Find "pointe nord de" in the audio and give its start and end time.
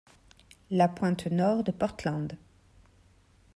0.87-1.71